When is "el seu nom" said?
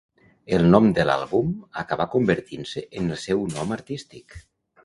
3.17-3.77